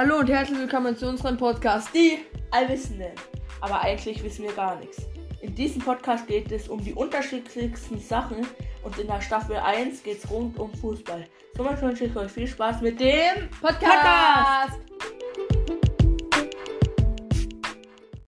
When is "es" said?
6.52-6.68, 10.24-10.30